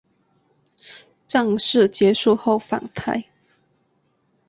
[1.27, 3.25] 战事结束后返台。